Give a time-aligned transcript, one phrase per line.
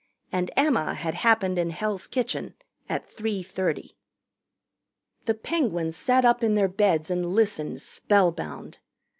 [0.31, 2.55] And Emma had happened in Hell's Kitchen
[2.89, 3.91] at 3:30.
[5.25, 8.79] The Penguins sat up in their beds and listened spellbound.